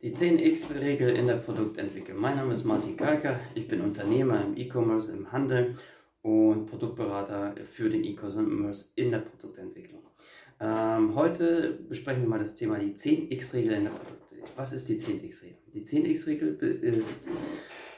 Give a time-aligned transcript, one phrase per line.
[0.00, 2.20] Die 10x-Regel in der Produktentwicklung.
[2.20, 3.40] Mein Name ist Martin Kalker.
[3.56, 5.74] Ich bin Unternehmer im E-Commerce, im Handel
[6.22, 10.04] und Produktberater für den E-Commerce in der Produktentwicklung.
[10.60, 14.50] Ähm, heute besprechen wir mal das Thema die 10x-Regel in der Produktentwicklung.
[14.54, 15.58] Was ist die 10x-Regel?
[15.74, 17.26] Die 10x-Regel ist,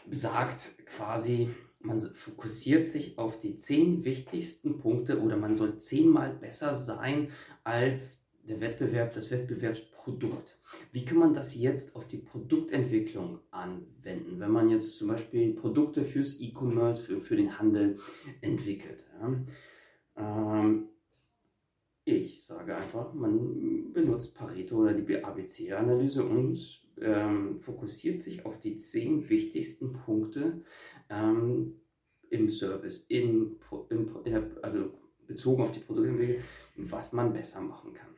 [0.06, 6.74] besagt quasi, man fokussiert sich auf die 10 wichtigsten Punkte oder man soll zehnmal besser
[6.76, 7.30] sein
[7.62, 10.58] als der Wettbewerb, das Wettbewerbsprodukt.
[10.92, 16.04] Wie kann man das jetzt auf die Produktentwicklung anwenden, wenn man jetzt zum Beispiel Produkte
[16.04, 17.98] fürs E-Commerce, für, für den Handel
[18.41, 19.05] entwickelt?
[19.20, 19.44] Ja?
[20.16, 20.88] Ähm,
[22.05, 28.78] ich sage einfach, man benutzt Pareto oder die ABC-Analyse und ähm, fokussiert sich auf die
[28.78, 30.62] zehn wichtigsten Punkte
[31.08, 31.80] ähm,
[32.30, 33.56] im Service, in,
[33.91, 34.10] in,
[34.60, 34.91] also
[35.27, 36.42] bezogen auf die Produktentwicklung,
[36.77, 38.10] was man besser machen kann.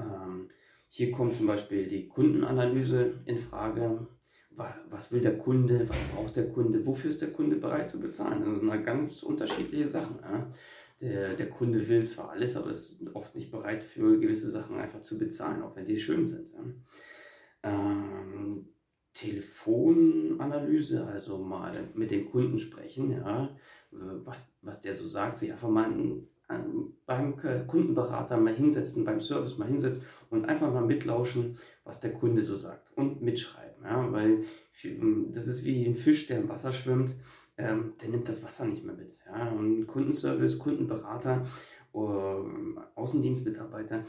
[0.00, 0.48] Ähm,
[0.88, 4.06] hier kommt zum Beispiel die Kundenanalyse in Frage.
[4.90, 5.88] Was will der Kunde?
[5.88, 6.84] Was braucht der Kunde?
[6.84, 8.44] Wofür ist der Kunde bereit zu bezahlen?
[8.44, 10.18] Das sind ganz unterschiedliche Sachen.
[11.00, 15.00] Der, der Kunde will zwar alles, aber ist oft nicht bereit für gewisse Sachen einfach
[15.00, 16.50] zu bezahlen, auch wenn die schön sind.
[17.62, 18.68] Ähm,
[19.14, 23.56] Telefonanalyse, also mal mit dem Kunden sprechen, ja,
[23.90, 25.90] was, was der so sagt, sich einfach mal
[27.06, 32.42] beim Kundenberater mal hinsetzen, beim Service mal hinsetzen und einfach mal mitlauschen, was der Kunde
[32.42, 33.84] so sagt und mitschreiben.
[33.84, 34.10] Ja?
[34.12, 34.44] Weil
[34.84, 37.16] ähm, das ist wie ein Fisch, der im Wasser schwimmt,
[37.56, 39.12] ähm, der nimmt das Wasser nicht mehr mit.
[39.26, 39.48] Ja?
[39.50, 41.46] Und Kundenservice, Kundenberater,
[41.94, 41.98] äh,
[42.94, 44.04] Außendienstmitarbeiter,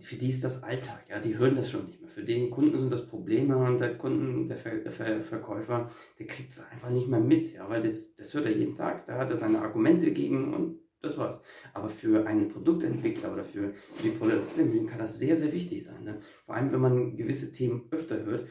[0.00, 2.10] für die ist das Alltag, ja, die hören das schon nicht mehr.
[2.10, 6.52] Für den Kunden sind das Probleme und der Kunden, der, Ver Ver Verkäufer, der kriegt
[6.52, 9.30] es einfach nicht mehr mit, ja, weil das, das hört er jeden Tag, da hat
[9.30, 11.42] er seine Argumente gegen und das war's.
[11.72, 16.04] Aber für einen Produktentwickler oder für, die Produktentwicklung kann das sehr, sehr wichtig sein.
[16.04, 16.20] Ne?
[16.46, 18.46] Vor allem, wenn man gewisse Themen öfter hört,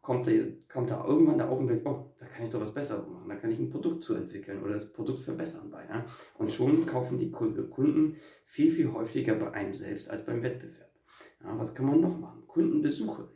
[0.00, 0.32] kommt da,
[0.72, 3.50] kommt da irgendwann der Augenblick, oh, da kann ich doch was besser machen, da kann
[3.50, 5.84] ich ein Produkt zu entwickeln oder das Produkt verbessern bei.
[5.84, 6.06] Ja?
[6.38, 8.16] Und schon kaufen die Kunden
[8.46, 10.88] viel, viel häufiger bei einem selbst als beim Wettbewerb.
[11.42, 12.46] Ja, was kann man noch machen?
[12.46, 13.28] Kundenbesuche.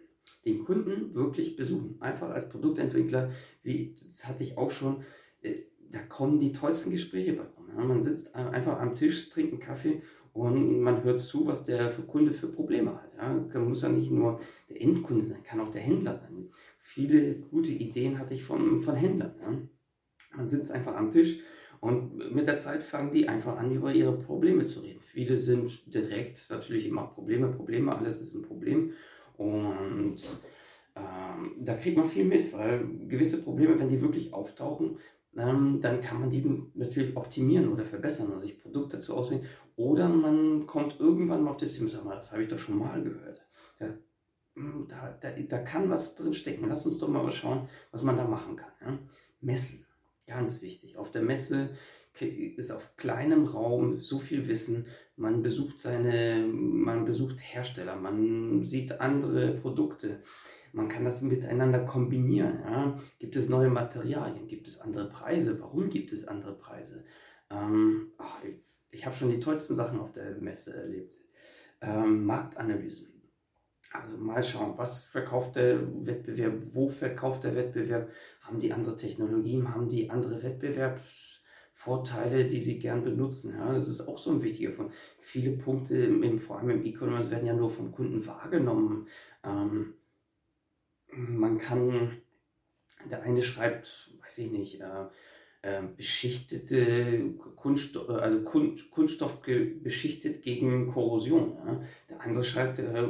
[0.44, 1.96] Den Kunden wirklich besuchen.
[2.00, 5.04] Einfach als Produktentwickler, wie das hatte ich auch schon,
[5.42, 7.68] äh, da kommen die tollsten Gespräche bei rum.
[7.76, 11.90] Ja, man sitzt einfach am Tisch, trinkt einen Kaffee und man hört zu, was der
[12.06, 13.14] Kunde für Probleme hat.
[13.16, 16.48] Ja, muss ja nicht nur der Endkunde sein, kann auch der Händler sein.
[16.80, 19.34] Viele gute Ideen hatte ich von, von Händlern.
[19.40, 19.58] Ja.
[20.36, 21.40] Man sitzt einfach am Tisch
[21.80, 25.00] und mit der Zeit fangen die einfach an, über ihre Probleme zu reden.
[25.00, 28.92] Viele sind direkt natürlich immer Probleme, Probleme, alles ist ein Problem.
[29.36, 30.16] Und
[30.94, 34.98] ähm, da kriegt man viel mit, weil gewisse Probleme, wenn die wirklich auftauchen,
[35.36, 36.44] ähm, dann kann man die
[36.74, 39.46] natürlich optimieren oder verbessern oder sich Produkte dazu auswählen.
[39.76, 42.78] Oder man kommt irgendwann mal auf das Thema, sag mal, das habe ich doch schon
[42.78, 43.46] mal gehört.
[43.78, 43.86] Da,
[44.54, 46.68] hm, da, da, da kann was drin stecken.
[46.68, 48.72] Lass uns doch mal schauen, was man da machen kann.
[48.82, 48.98] Ja?
[49.40, 49.86] Messen,
[50.26, 50.98] ganz wichtig.
[50.98, 51.70] Auf der Messe
[52.20, 54.86] ist auf kleinem Raum so viel Wissen.
[55.16, 60.22] Man besucht seine, man besucht Hersteller, man sieht andere Produkte
[60.72, 62.60] man kann das miteinander kombinieren.
[62.64, 62.98] Ja?
[63.18, 64.48] Gibt es neue Materialien?
[64.48, 65.60] Gibt es andere Preise?
[65.60, 67.04] Warum gibt es andere Preise?
[67.50, 68.56] Ähm, ach, ich,
[68.90, 71.20] ich habe schon die tollsten Sachen auf der Messe erlebt.
[71.80, 73.08] Ähm, Marktanalysen.
[73.92, 78.10] Also mal schauen, was verkauft der Wettbewerb, wo verkauft der Wettbewerb,
[78.40, 83.54] haben die andere Technologien, haben die andere Wettbewerbsvorteile, die sie gern benutzen.
[83.58, 84.94] Ja, das ist auch so ein wichtiger Punkt.
[85.20, 89.08] Viele Punkte, im, vor allem im E-Commerce, werden ja nur vom Kunden wahrgenommen.
[89.44, 89.92] Ähm,
[91.12, 92.18] man kann,
[93.10, 95.06] der eine schreibt, weiß ich nicht, äh,
[95.62, 101.56] äh, beschichtete Kunststoff, also Kun Kunststoff beschichtet gegen Korrosion.
[101.64, 101.82] Ja?
[102.08, 103.08] Der andere schreibt äh,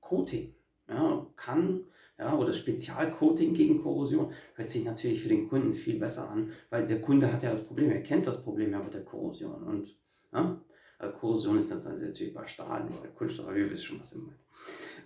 [0.00, 0.54] Coating,
[0.88, 1.26] ja?
[1.36, 1.84] kann
[2.18, 6.86] ja, oder Spezialcoating gegen Korrosion, hört sich natürlich für den Kunden viel besser an, weil
[6.86, 9.62] der Kunde hat ja das Problem, er kennt das Problem ja mit der Korrosion.
[9.62, 9.96] Und
[10.32, 10.60] ja,
[10.98, 14.38] also Korrosion ist das natürlich bei Stahl, bei Kunststoff, ihr wisst schon, was ich meine.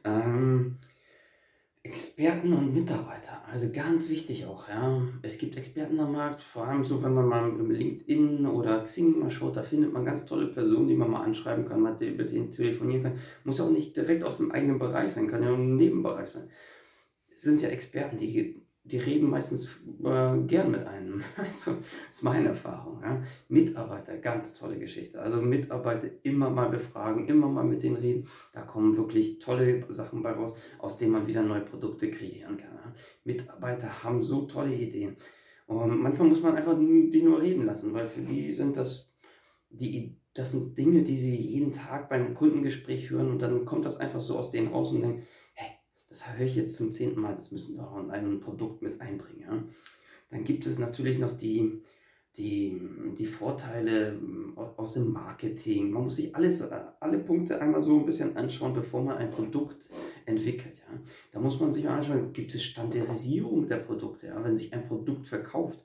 [0.04, 0.78] Ähm,
[2.18, 5.02] Experten und Mitarbeiter, also ganz wichtig auch, ja.
[5.20, 9.18] Es gibt Experten am Markt, vor allem so, wenn man mal im LinkedIn oder Xing
[9.18, 12.50] mal schaut, da findet man ganz tolle Personen, die man mal anschreiben kann, mit denen
[12.50, 13.18] telefonieren kann.
[13.44, 16.48] Muss auch nicht direkt aus dem eigenen Bereich sein, kann ja auch ein Nebenbereich sein.
[17.34, 21.22] Es sind ja Experten, die die reden meistens äh, gern mit einem.
[21.36, 23.00] Also, das ist meine Erfahrung.
[23.02, 23.22] Ja.
[23.48, 25.20] Mitarbeiter, ganz tolle Geschichte.
[25.20, 28.28] Also Mitarbeiter immer mal befragen, immer mal mit denen reden.
[28.52, 32.74] Da kommen wirklich tolle Sachen bei raus, aus denen man wieder neue Produkte kreieren kann.
[32.74, 32.94] Ja.
[33.24, 35.16] Mitarbeiter haben so tolle Ideen.
[35.66, 39.12] Und manchmal muss man einfach die nur reden lassen, weil für die sind das
[39.68, 43.98] die das sind Dinge, die sie jeden Tag beim Kundengespräch hören und dann kommt das
[43.98, 45.22] einfach so aus denen raus und denken,
[46.08, 49.00] das höre ich jetzt zum zehnten Mal, das müssen wir auch in einem Produkt mit
[49.00, 49.40] einbringen.
[49.40, 49.64] Ja?
[50.30, 51.82] Dann gibt es natürlich noch die,
[52.36, 52.80] die,
[53.18, 55.90] die Vorteile ähm, aus dem Marketing.
[55.90, 59.30] Man muss sich alles, äh, alle Punkte einmal so ein bisschen anschauen, bevor man ein
[59.30, 59.88] Produkt
[60.26, 60.78] entwickelt.
[60.78, 60.98] Ja.
[61.32, 64.28] Da muss man sich anschauen, gibt es Standardisierung der Produkte.
[64.28, 64.44] Ja.
[64.44, 65.80] Wenn sich ein Produkt verkauft,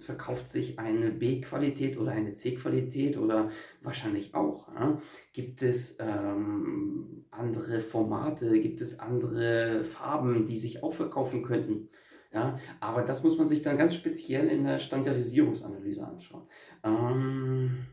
[0.00, 3.50] verkauft sich eine B-Qualität oder eine C-Qualität oder
[3.82, 4.68] wahrscheinlich auch.
[4.74, 5.00] Ja.
[5.32, 11.88] Gibt es ähm, andere Formate, gibt es andere Farben, die sich auch verkaufen könnten?
[12.32, 16.46] Ja, aber das muss man sich dann ganz speziell in der Standardisierungsanalyse anschauen.
[16.84, 17.86] Ähm,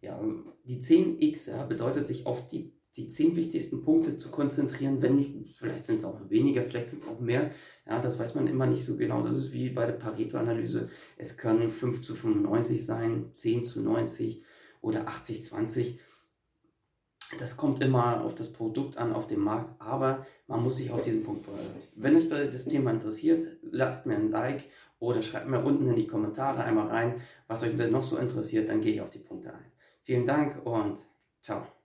[0.00, 0.18] ja,
[0.64, 5.56] die 10x ja, bedeutet sich auf die, die 10 wichtigsten Punkte zu konzentrieren, wenn nicht,
[5.58, 7.50] vielleicht sind es auch weniger, vielleicht sind es auch mehr.
[7.86, 9.22] Ja, das weiß man immer nicht so genau.
[9.22, 10.88] Das ist wie bei der Pareto-Analyse.
[11.16, 14.42] Es können 5 zu 95 sein, 10 zu 90
[14.80, 16.00] oder 80 20.
[17.38, 21.02] Das kommt immer auf das Produkt an, auf den Markt, aber man muss sich auf
[21.02, 21.82] diesen Punkt vorbereiten.
[21.96, 24.64] Wenn euch das Thema interessiert, lasst mir ein Like
[24.98, 28.68] oder schreibt mir unten in die Kommentare einmal rein, was euch denn noch so interessiert,
[28.68, 29.72] dann gehe ich auf die Punkte ein.
[30.04, 30.98] Vielen Dank und
[31.42, 31.75] ciao.